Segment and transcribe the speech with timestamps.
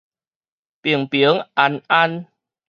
[0.03, 0.05] 平平
[1.53, 2.25] 安安